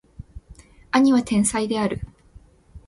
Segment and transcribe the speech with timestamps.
[0.93, 1.99] 兄は天才である